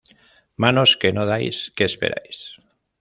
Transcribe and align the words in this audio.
Manos 0.63 0.91
que 0.99 1.09
no 1.15 1.23
dais 1.31 1.57
que 1.75 1.85
esperáis 1.91 2.39